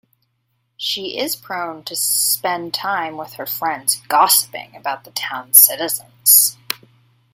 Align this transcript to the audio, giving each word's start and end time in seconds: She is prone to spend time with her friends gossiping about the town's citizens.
She 0.77 1.19
is 1.19 1.35
prone 1.35 1.83
to 1.83 1.95
spend 1.95 2.73
time 2.73 3.17
with 3.17 3.33
her 3.33 3.45
friends 3.45 4.01
gossiping 4.07 4.75
about 4.75 5.03
the 5.03 5.11
town's 5.11 5.59
citizens. 5.59 6.57